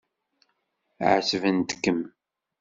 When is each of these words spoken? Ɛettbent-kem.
Ɛettbent-kem. 1.11 1.99